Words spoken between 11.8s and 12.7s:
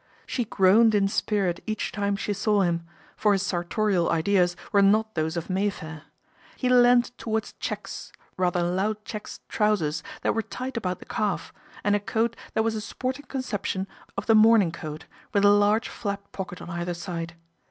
and a coat that